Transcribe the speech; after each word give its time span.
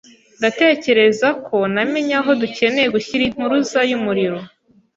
Ndatekereza 0.39 1.27
ko 1.47 1.57
namenye 1.73 2.15
aho 2.21 2.29
dukeneye 2.41 2.87
gushyira 2.95 3.23
impuruza 3.29 3.79
yumuriro. 3.89 4.39